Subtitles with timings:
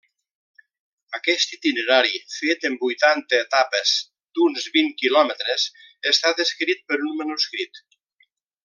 [1.17, 3.93] Aquest itinerari, fet en vuitanta etapes
[4.39, 5.67] d'uns vint quilòmetres,
[6.15, 7.85] està descrit per un manuscrit.